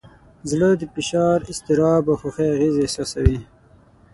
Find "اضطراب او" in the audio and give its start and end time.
1.51-2.15